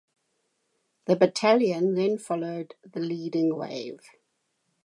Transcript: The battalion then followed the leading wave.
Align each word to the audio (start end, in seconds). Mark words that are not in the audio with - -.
The 1.05 1.15
battalion 1.15 1.93
then 1.93 2.17
followed 2.17 2.73
the 2.83 2.99
leading 3.01 3.55
wave. 3.55 3.99